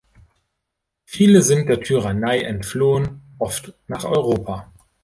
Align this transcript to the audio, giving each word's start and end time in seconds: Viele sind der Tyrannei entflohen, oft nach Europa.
Viele 1.05 1.43
sind 1.43 1.69
der 1.69 1.79
Tyrannei 1.79 2.39
entflohen, 2.41 3.21
oft 3.37 3.71
nach 3.87 4.03
Europa. 4.03 4.73